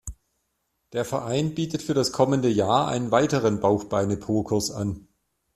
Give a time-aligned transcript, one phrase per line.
[0.93, 5.07] Der Verein bietet für das kommende Jahr einen weiteren Bauch-Beine-Po-Kurs an.